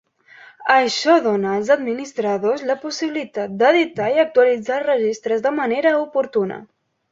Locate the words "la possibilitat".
2.71-3.55